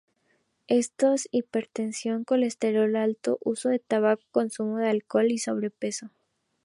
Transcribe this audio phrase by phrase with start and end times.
[0.67, 6.09] Estos son hipertensión, colesterol alto, uso de tabaco, consumo de alcohol y sobrepeso.